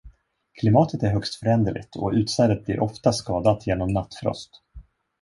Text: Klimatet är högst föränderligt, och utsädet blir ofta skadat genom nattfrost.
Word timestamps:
Klimatet 0.59 1.03
är 1.03 1.09
högst 1.11 1.35
föränderligt, 1.35 1.95
och 1.95 2.11
utsädet 2.15 2.65
blir 2.65 2.79
ofta 2.79 3.13
skadat 3.13 3.67
genom 3.67 3.93
nattfrost. 3.93 4.61